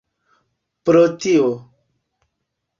[0.89, 1.47] Pro tio.